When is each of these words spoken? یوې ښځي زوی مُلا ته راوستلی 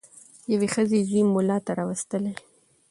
یوې 0.53 0.67
ښځي 0.73 0.99
زوی 1.09 1.21
مُلا 1.33 1.57
ته 1.65 1.71
راوستلی 1.79 2.33